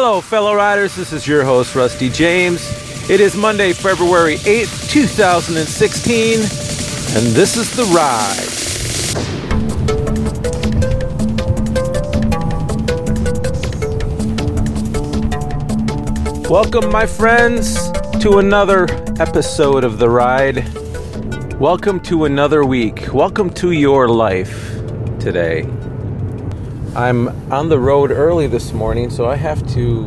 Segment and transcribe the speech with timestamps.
[0.00, 0.94] Hello, fellow riders.
[0.94, 2.62] This is your host, Rusty James.
[3.10, 8.46] It is Monday, February 8th, 2016, and this is The Ride.
[16.48, 17.90] Welcome, my friends,
[18.22, 18.86] to another
[19.18, 20.64] episode of The Ride.
[21.58, 23.12] Welcome to another week.
[23.12, 24.78] Welcome to your life
[25.18, 25.68] today.
[26.96, 30.04] I'm on the road early this morning, so I have to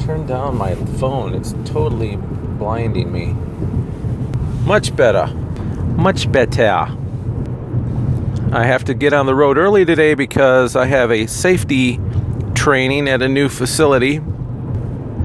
[0.00, 1.34] turn down my phone.
[1.34, 3.36] It's totally blinding me.
[4.66, 5.26] Much better.
[5.96, 6.88] Much better.
[8.50, 12.00] I have to get on the road early today because I have a safety
[12.54, 14.20] training at a new facility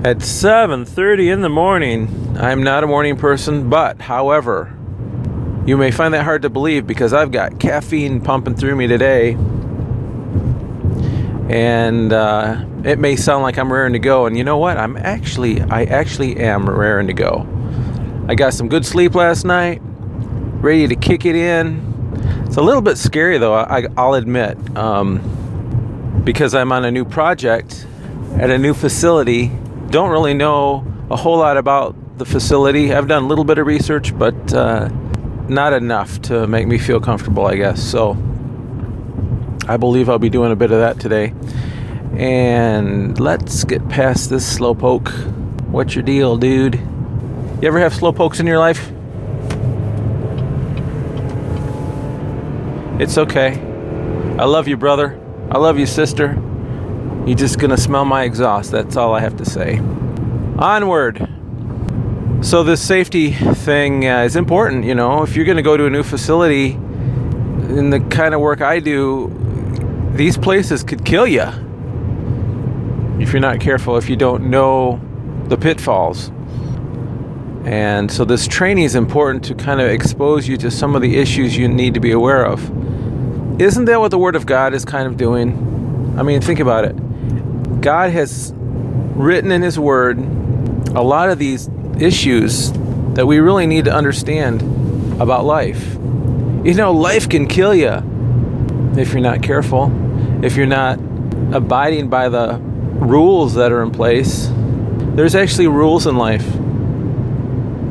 [0.04, 2.10] at 7:30 in the morning.
[2.38, 4.74] I'm not a morning person, but however,
[5.66, 9.38] you may find that hard to believe because I've got caffeine pumping through me today.
[11.50, 14.26] And uh, it may sound like I'm raring to go.
[14.26, 14.78] And you know what?
[14.78, 17.48] I'm actually, I actually am raring to go.
[18.28, 21.92] I got some good sleep last night, ready to kick it in.
[22.46, 27.04] It's a little bit scary though, I, I'll admit, um, because I'm on a new
[27.04, 27.86] project
[28.36, 29.52] at a new facility.
[29.90, 32.94] Don't really know a whole lot about the facility.
[32.94, 34.88] I've done a little bit of research, but uh,
[35.50, 37.84] not enough to make me feel comfortable, I guess.
[37.84, 38.18] So
[39.68, 41.34] I believe I'll be doing a bit of that today.
[42.18, 45.10] And let's get past this slowpoke.
[45.70, 46.76] What's your deal, dude?
[46.76, 48.92] You ever have slowpokes in your life?
[53.02, 53.60] It's okay.
[54.38, 55.20] I love you, brother.
[55.50, 56.34] I love you, sister.
[57.26, 58.72] You're just gonna smell my exhaust.
[58.72, 59.80] That's all I have to say.
[60.60, 61.28] Onward.
[62.42, 65.24] So this safety thing uh, is important, you know.
[65.24, 69.43] If you're to go to a new facility, in the kind of work I do,
[70.14, 71.48] these places could kill you
[73.20, 73.98] if you're not careful.
[73.98, 75.02] If you don't know
[75.48, 76.32] the pitfalls,
[77.66, 81.18] and so this training is important to kind of expose you to some of the
[81.18, 82.62] issues you need to be aware of.
[83.62, 86.16] Isn't that what the Word of God is kind of doing?
[86.18, 87.82] I mean, think about it.
[87.82, 90.20] God has written in His Word
[90.90, 92.72] a lot of these issues
[93.14, 94.62] that we really need to understand
[95.22, 95.94] about life.
[95.94, 98.02] You know, life can kill you
[98.98, 99.88] if you're not careful,
[100.44, 101.00] if you're not
[101.54, 104.50] abiding by the rules that are in place.
[105.16, 106.46] There's actually rules in life.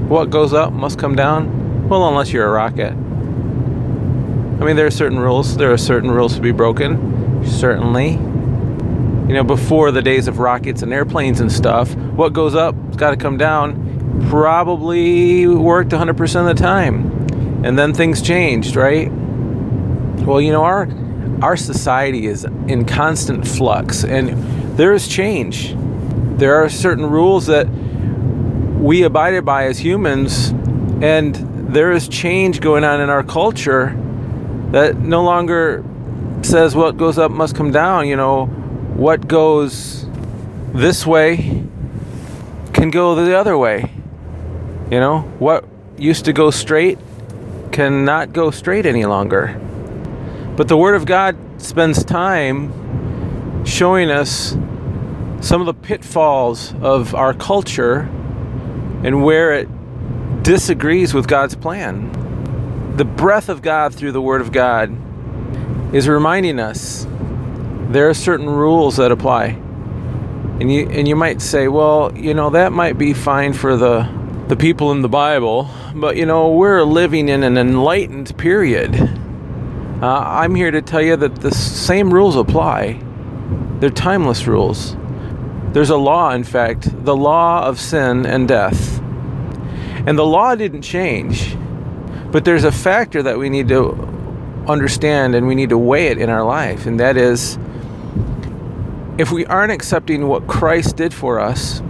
[0.08, 1.88] What goes up must come down.
[1.88, 2.92] Well, unless you're a rocket.
[2.92, 5.56] I mean, there are certain rules.
[5.56, 8.10] There are certain rules to be broken, certainly.
[8.12, 12.96] You know, before the days of rockets and airplanes and stuff, what goes up has
[12.96, 17.64] got to come down probably worked 100% of the time.
[17.64, 19.10] And then things changed, right?
[20.26, 20.86] Well, you know, our
[21.42, 24.28] our society is in constant flux and
[24.78, 25.74] there is change.
[26.38, 30.50] There are certain rules that we abided by as humans
[31.02, 31.34] and
[31.74, 33.98] there is change going on in our culture
[34.70, 35.84] that no longer
[36.42, 40.06] says what goes up must come down, you know, what goes
[40.72, 41.64] this way
[42.72, 43.90] can go the other way.
[44.90, 45.64] You know, what
[45.98, 46.98] used to go straight
[47.72, 49.60] cannot go straight any longer.
[50.56, 54.56] But the Word of God spends time showing us
[55.40, 58.00] some of the pitfalls of our culture
[59.02, 59.68] and where it
[60.42, 62.96] disagrees with God's plan.
[62.96, 64.94] The breath of God through the Word of God
[65.94, 67.06] is reminding us
[67.88, 69.58] there are certain rules that apply.
[70.60, 74.08] And you and you might say, well, you know, that might be fine for the
[74.48, 79.21] the people in the Bible, but you know, we're living in an enlightened period.
[80.02, 83.00] Uh, I'm here to tell you that the same rules apply.
[83.78, 84.96] They're timeless rules.
[85.72, 88.98] There's a law, in fact, the law of sin and death.
[90.04, 91.56] And the law didn't change,
[92.32, 93.92] but there's a factor that we need to
[94.66, 97.56] understand and we need to weigh it in our life, and that is
[99.18, 101.80] if we aren't accepting what Christ did for us,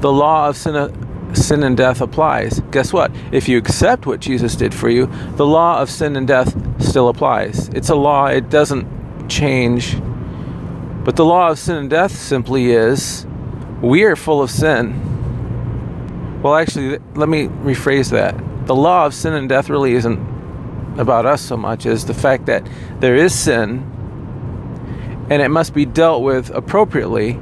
[0.00, 2.60] the law of sin, sin and death applies.
[2.70, 3.10] Guess what?
[3.30, 5.06] If you accept what Jesus did for you,
[5.36, 6.54] the law of sin and death
[6.94, 7.70] still applies.
[7.70, 8.86] It's a law, it doesn't
[9.28, 9.96] change.
[11.02, 13.26] But the law of sin and death simply is
[13.82, 16.40] we are full of sin.
[16.40, 18.36] Well, actually, let me rephrase that.
[18.68, 20.20] The law of sin and death really isn't
[20.96, 22.64] about us so much as the fact that
[23.00, 23.90] there is sin
[25.28, 27.32] and it must be dealt with appropriately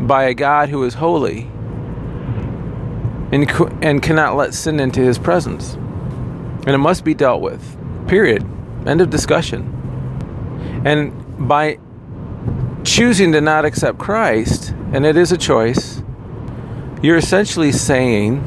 [0.00, 1.42] by a God who is holy
[3.30, 3.48] and,
[3.84, 5.74] and cannot let sin into his presence.
[5.74, 7.78] And it must be dealt with.
[8.08, 8.46] Period.
[8.86, 10.82] End of discussion.
[10.84, 11.78] And by
[12.84, 16.02] choosing to not accept Christ, and it is a choice,
[17.02, 18.42] you're essentially saying,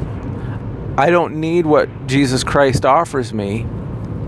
[0.98, 3.66] I don't need what Jesus Christ offers me.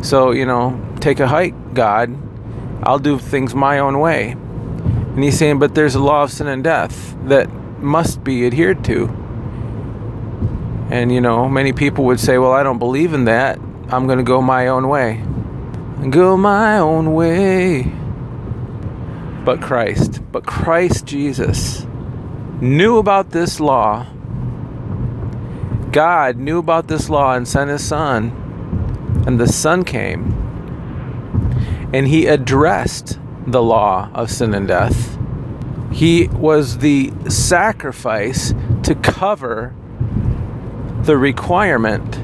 [0.01, 2.15] So, you know, take a hike, God.
[2.83, 4.31] I'll do things my own way.
[4.31, 8.83] And he's saying, but there's a law of sin and death that must be adhered
[8.85, 9.07] to.
[10.89, 13.59] And, you know, many people would say, well, I don't believe in that.
[13.89, 15.23] I'm to go my own way.
[16.09, 17.83] Go my own way.
[19.43, 21.85] But Christ, but Christ Jesus
[22.59, 24.07] knew about this law
[25.91, 30.31] God knew about this law and sent his son, and the son came,
[31.93, 33.17] and he addressed
[33.47, 35.17] the law of sin and death.
[35.91, 39.73] He was the sacrifice to cover
[41.01, 42.19] the requirement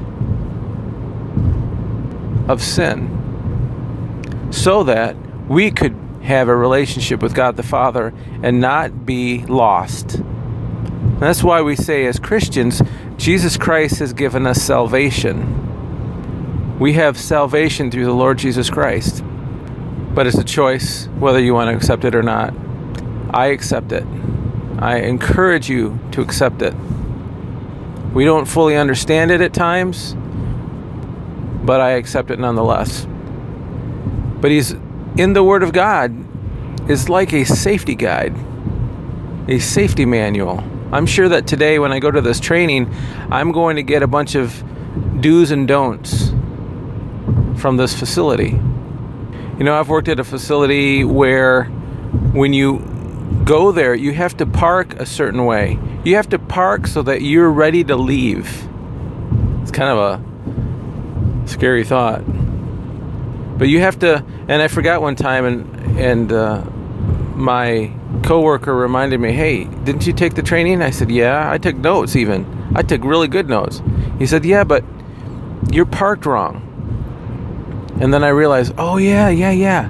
[2.48, 5.16] of sin so that
[5.48, 10.14] we could have a relationship with God the Father and not be lost.
[10.14, 12.82] And that's why we say, as Christians,
[13.16, 15.60] Jesus Christ has given us salvation.
[16.78, 19.22] We have salvation through the Lord Jesus Christ.
[20.14, 22.54] But it's a choice whether you want to accept it or not.
[23.30, 24.06] I accept it.
[24.78, 26.74] I encourage you to accept it.
[28.12, 30.16] We don't fully understand it at times,
[31.64, 33.06] but I accept it nonetheless.
[34.40, 34.72] But he's
[35.16, 36.12] in the Word of God
[36.90, 38.34] is like a safety guide,
[39.48, 40.62] a safety manual.
[40.92, 42.92] I'm sure that today, when I go to this training,
[43.30, 44.62] I'm going to get a bunch of
[45.20, 46.30] do's and don'ts
[47.56, 48.60] from this facility.
[49.58, 51.64] You know, I've worked at a facility where
[52.32, 52.78] when you
[53.44, 55.78] go there, you have to park a certain way.
[56.04, 58.68] You have to park so that you're ready to leave.
[59.62, 60.33] It's kind of a
[61.54, 62.22] scary thought.
[63.58, 66.64] But you have to, and I forgot one time, and and uh,
[67.36, 67.92] my
[68.24, 72.16] coworker reminded me, "Hey, didn't you take the training?" I said, "Yeah, I took notes
[72.16, 72.44] even.
[72.74, 73.80] I took really good notes."
[74.18, 74.84] He said, "Yeah, but
[75.70, 76.60] you're parked wrong."
[78.00, 79.88] And then I realized, "Oh yeah, yeah, yeah."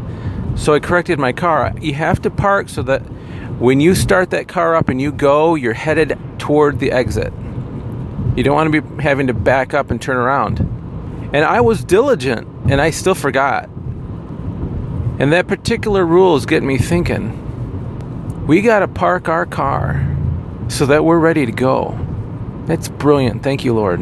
[0.57, 1.73] So I corrected my car.
[1.81, 3.01] You have to park so that
[3.59, 7.33] when you start that car up and you go, you're headed toward the exit.
[8.37, 10.74] You don't want to be having to back up and turn around.
[11.35, 13.69] And I was diligent and I still forgot.
[15.19, 17.41] And that particular rule is getting me thinking
[18.47, 20.07] we got to park our car
[20.69, 21.99] so that we're ready to go.
[22.67, 23.43] That's brilliant.
[23.43, 23.99] Thank you, Lord.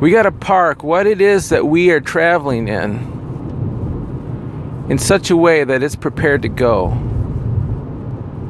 [0.00, 3.14] We got to park what it is that we are traveling in
[4.88, 6.96] in such a way that it's prepared to go.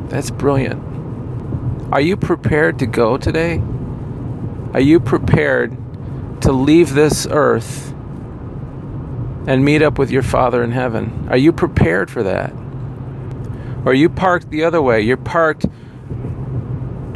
[0.09, 0.81] That's brilliant.
[1.93, 3.61] Are you prepared to go today?
[4.73, 5.77] Are you prepared
[6.43, 7.93] to leave this earth
[9.47, 11.29] and meet up with your Father in heaven?
[11.31, 12.53] Are you prepared for that?
[13.85, 15.01] Or are you parked the other way.
[15.01, 15.67] You're parked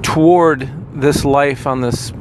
[0.02, 2.12] toward this life on this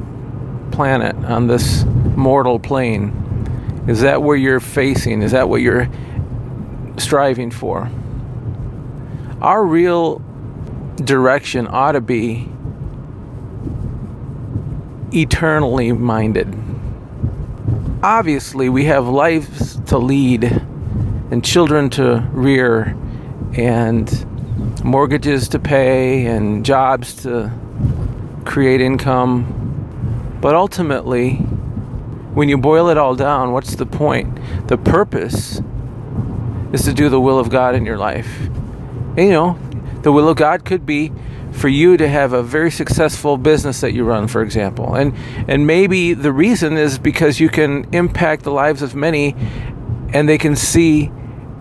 [0.70, 3.84] planet, on this mortal plane.
[3.88, 5.22] Is that where you're facing?
[5.22, 5.88] Is that what you're
[6.96, 7.90] striving for?
[9.40, 10.22] Our real
[10.96, 12.48] direction ought to be
[15.12, 16.54] eternally minded.
[18.02, 22.96] Obviously, we have lives to lead and children to rear
[23.52, 24.26] and
[24.82, 27.52] mortgages to pay and jobs to
[28.46, 30.38] create income.
[30.40, 31.34] But ultimately,
[32.32, 34.38] when you boil it all down, what's the point?
[34.68, 35.60] The purpose
[36.72, 38.46] is to do the will of God in your life.
[39.16, 39.58] And, you know,
[40.00, 41.12] the will of God could be
[41.52, 44.94] for you to have a very successful business that you run, for example.
[44.94, 45.14] And
[45.48, 49.34] and maybe the reason is because you can impact the lives of many
[50.12, 51.10] and they can see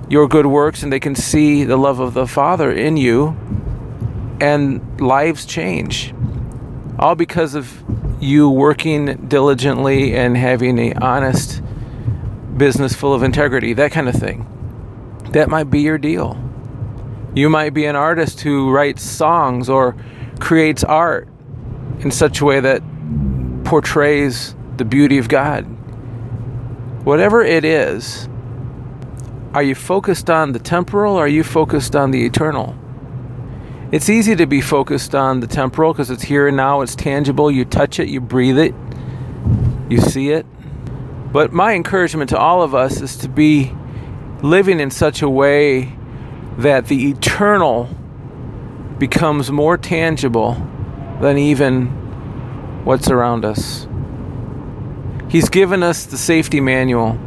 [0.09, 3.37] your good works and they can see the love of the Father in you,
[4.41, 6.13] and lives change.
[6.97, 7.83] All because of
[8.19, 11.61] you working diligently and having a honest
[12.57, 14.45] business full of integrity, that kind of thing.
[15.31, 16.48] That might be your deal.
[17.39, 19.95] You might be an artist who writes songs or
[20.41, 21.29] creates art
[22.01, 22.83] in such a way that
[23.63, 25.61] portrays the beauty of God.
[27.05, 28.27] Whatever it is,
[29.53, 32.77] are you focused on the temporal or are you focused on the eternal?
[33.93, 37.49] It's easy to be focused on the temporal because it's here and now, it's tangible,
[37.49, 38.75] you touch it, you breathe it,
[39.89, 40.45] you see it.
[41.31, 43.73] But my encouragement to all of us is to be
[44.43, 45.95] living in such a way
[46.59, 47.85] that the eternal
[48.97, 50.55] becomes more tangible
[51.21, 51.85] than even
[52.83, 53.87] what's around us.
[55.29, 57.17] He's given us the safety manual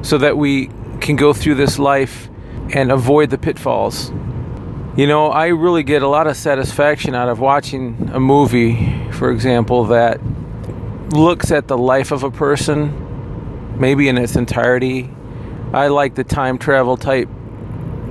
[0.00, 0.70] so that we
[1.02, 2.30] can go through this life
[2.72, 4.10] and avoid the pitfalls.
[4.96, 9.30] You know, I really get a lot of satisfaction out of watching a movie, for
[9.30, 10.18] example, that
[11.10, 15.10] looks at the life of a person, maybe in its entirety.
[15.74, 17.28] I like the time travel type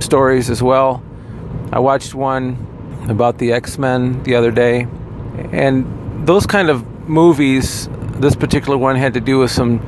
[0.00, 1.02] stories as well.
[1.72, 4.86] I watched one about the X Men the other day,
[5.52, 9.80] and those kind of movies, this particular one had to do with some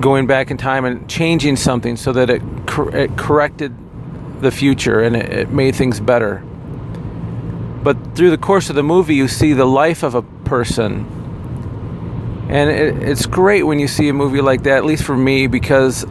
[0.00, 3.74] going back in time and changing something so that it, cor- it corrected
[4.40, 6.42] the future and it, it made things better.
[7.82, 11.06] But through the course of the movie, you see the life of a person.
[12.48, 15.46] And it, it's great when you see a movie like that, at least for me,
[15.46, 16.04] because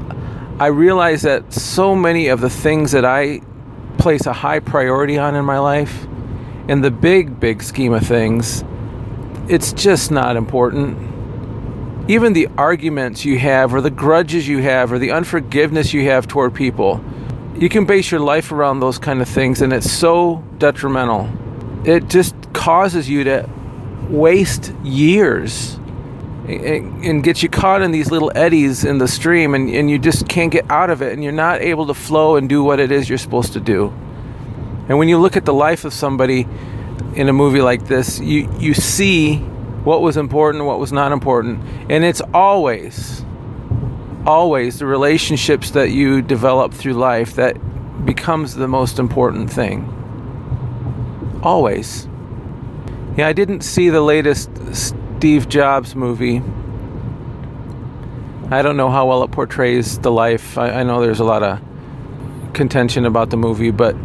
[0.60, 3.42] I realize that so many of the things that I
[4.00, 6.08] place a high priority on in my life,
[6.68, 8.64] in the big, big scheme of things,
[9.48, 10.98] it's just not important.
[12.10, 16.28] Even the arguments you have, or the grudges you have, or the unforgiveness you have
[16.28, 17.06] toward people,
[17.56, 21.30] you can base your life around those kind of things, and it's so detrimental.
[21.86, 23.48] It just causes you to
[24.10, 25.78] waste years
[26.48, 30.28] and gets you caught in these little eddies in the stream, and, and you just
[30.30, 32.92] can't get out of it, and you're not able to flow and do what it
[32.92, 33.88] is you're supposed to do.
[34.88, 36.48] And when you look at the life of somebody
[37.16, 41.62] in a movie like this, you, you see what was important, what was not important,
[41.90, 43.26] and it's always
[44.28, 47.56] always the relationships that you develop through life that
[48.06, 49.88] becomes the most important thing.
[51.42, 52.10] Always.
[53.16, 54.50] Yeah, I didn't see the latest
[55.18, 56.44] Steve Jobs movie.
[58.52, 60.60] I don't know how well it portrays the life.
[60.60, 61.60] I, I know there's a lot of
[62.54, 63.96] contention about the movie, but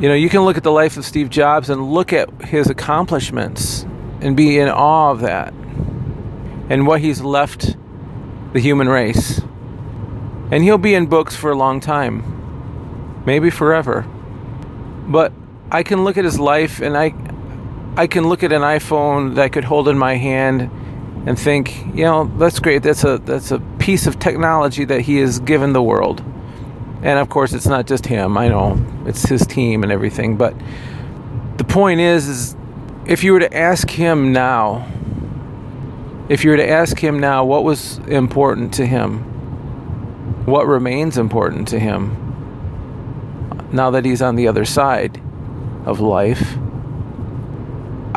[0.00, 2.70] you know, you can look at the life of Steve Jobs and look at his
[2.70, 3.82] accomplishments
[4.22, 5.52] and be in awe of that
[6.70, 7.76] and what he's left
[8.54, 9.42] the human race.
[10.50, 14.06] And he'll be in books for a long time, maybe forever.
[15.06, 15.34] But
[15.70, 17.10] I can look at his life and I
[17.98, 20.70] I can look at an iPhone that I could hold in my hand
[21.26, 22.82] and think, you know, that's great.
[22.82, 26.22] That's a that's a piece of technology that he has given the world.
[27.02, 28.36] And of course, it's not just him.
[28.36, 30.54] I know it's his team and everything, but
[31.56, 32.56] the point is is
[33.06, 34.86] if you were to ask him now,
[36.28, 39.20] if you were to ask him now what was important to him,
[40.44, 42.22] what remains important to him
[43.72, 45.20] now that he's on the other side
[45.86, 46.56] of life.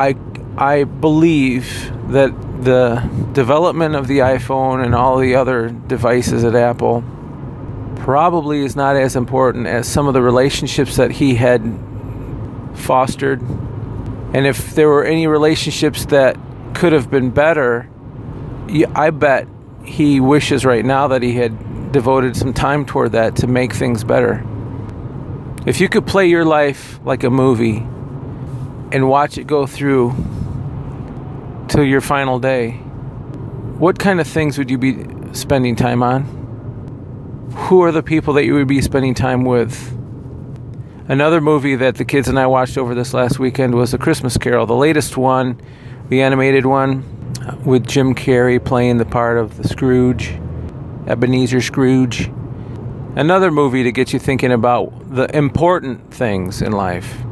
[0.00, 0.16] I
[0.56, 2.32] I believe that
[2.64, 7.04] the development of the iPhone and all the other devices at Apple
[7.96, 11.62] probably is not as important as some of the relationships that he had
[12.74, 13.42] fostered.
[14.32, 16.38] And if there were any relationships that
[16.74, 17.88] could have been better,
[18.94, 19.48] I bet
[19.84, 24.02] he wishes right now that he had devoted some time toward that to make things
[24.02, 24.46] better.
[25.66, 27.86] If you could play your life like a movie
[28.92, 30.14] and watch it go through
[31.68, 32.72] till your final day,
[33.78, 36.24] what kind of things would you be spending time on?
[37.54, 39.96] Who are the people that you would be spending time with?
[41.08, 44.36] Another movie that the kids and I watched over this last weekend was A Christmas
[44.36, 45.60] Carol, the latest one,
[46.08, 47.04] the animated one,
[47.64, 50.38] with Jim Carrey playing the part of the Scrooge.
[51.06, 52.30] Ebenezer Scrooge.
[53.16, 57.24] Another movie to get you thinking about the important things in life.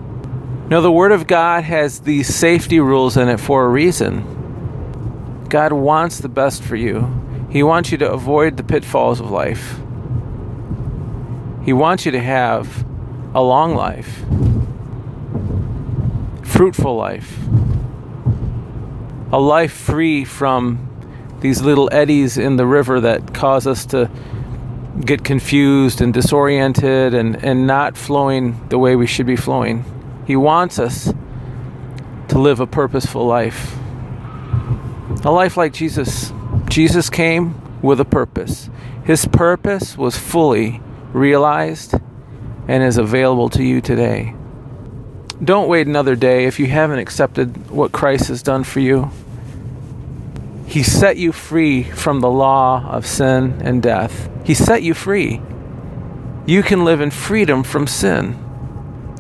[0.71, 5.47] Now, the Word of God has these safety rules in it for a reason.
[5.49, 9.81] God wants the best for you, He wants you to avoid the pitfalls of life.
[11.65, 12.85] He wants you to have
[13.35, 14.25] a long life,
[16.43, 17.39] fruitful life,
[19.33, 20.85] a life free from
[21.41, 24.11] these little eddies in the river that cause us to
[25.01, 29.83] get confused and disoriented and, and not flowing the way we should be flowing.
[30.29, 31.15] He wants us
[32.29, 33.75] to live a purposeful life.
[35.25, 36.35] A life like Jesus.
[36.69, 38.69] Jesus came with a purpose.
[39.05, 40.83] His purpose was fully
[41.15, 41.95] realized
[42.69, 44.35] and is available to you today.
[45.43, 49.11] Don't wait another day if you haven't accepted what Christ has done for you.
[50.67, 54.29] He set you free from the law of sin and death.
[54.45, 55.41] He set you free.
[56.45, 58.45] You can live in freedom from sin.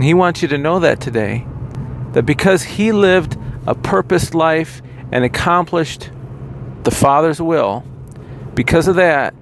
[0.00, 1.46] He wants you to know that today.
[2.12, 3.36] That because He lived
[3.66, 6.10] a purposed life and accomplished
[6.84, 7.84] the Father's will,
[8.54, 9.34] because of that,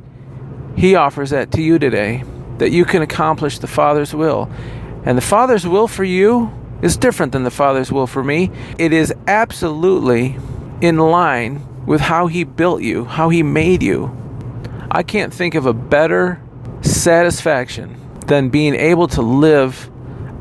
[0.76, 2.24] He offers that to you today.
[2.58, 4.50] That you can accomplish the Father's will.
[5.04, 8.50] And the Father's will for you is different than the Father's will for me.
[8.78, 10.36] It is absolutely
[10.80, 14.14] in line with how He built you, how He made you.
[14.90, 16.40] I can't think of a better
[16.80, 19.90] satisfaction than being able to live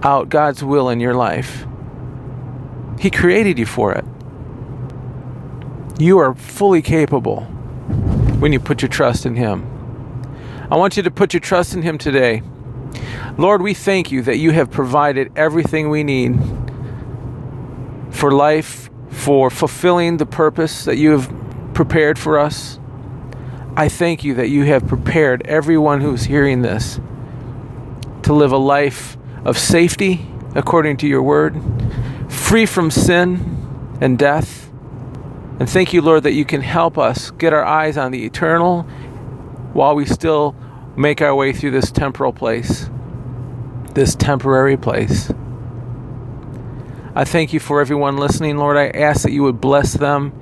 [0.05, 1.65] out God's will in your life.
[2.99, 4.05] He created you for it.
[5.99, 7.41] You are fully capable
[8.39, 9.65] when you put your trust in Him.
[10.69, 12.43] I want you to put your trust in Him today.
[13.37, 16.39] Lord, we thank you that you have provided everything we need
[18.11, 21.33] for life, for fulfilling the purpose that you have
[21.73, 22.79] prepared for us.
[23.75, 26.99] I thank you that you have prepared everyone who's hearing this
[28.23, 31.55] to live a life of safety according to your word,
[32.29, 34.69] free from sin and death.
[35.59, 38.83] And thank you, Lord, that you can help us get our eyes on the eternal
[39.73, 40.55] while we still
[40.97, 42.89] make our way through this temporal place,
[43.93, 45.31] this temporary place.
[47.13, 48.75] I thank you for everyone listening, Lord.
[48.75, 50.33] I ask that you would bless them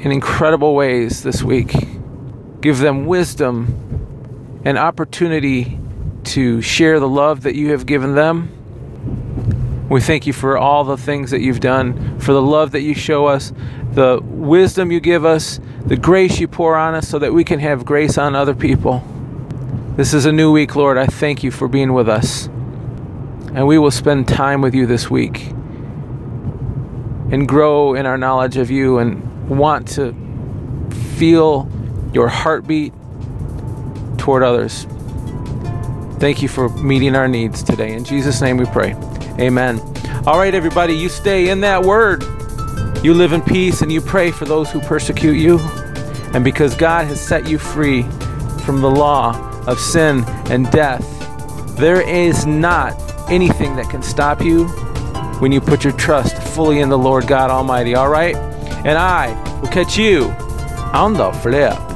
[0.00, 1.74] in incredible ways this week.
[2.60, 5.78] Give them wisdom and opportunity
[6.24, 8.50] to share the love that you have given them.
[9.88, 12.94] We thank you for all the things that you've done, for the love that you
[12.94, 13.52] show us,
[13.92, 17.60] the wisdom you give us, the grace you pour on us so that we can
[17.60, 19.04] have grace on other people.
[19.96, 20.96] This is a new week, Lord.
[20.96, 22.46] I thank you for being with us.
[23.54, 25.48] And we will spend time with you this week
[27.30, 30.14] and grow in our knowledge of you and want to
[31.16, 31.68] feel
[32.14, 32.94] your heartbeat
[34.16, 34.86] toward others.
[36.22, 37.94] Thank you for meeting our needs today.
[37.94, 38.94] In Jesus' name we pray.
[39.40, 39.80] Amen.
[40.24, 42.22] All right, everybody, you stay in that word.
[43.02, 45.58] You live in peace and you pray for those who persecute you.
[46.32, 48.04] And because God has set you free
[48.64, 49.36] from the law
[49.66, 51.04] of sin and death,
[51.76, 52.94] there is not
[53.28, 54.68] anything that can stop you
[55.40, 57.96] when you put your trust fully in the Lord God Almighty.
[57.96, 58.36] All right?
[58.86, 60.26] And I will catch you
[60.92, 61.91] on the flip.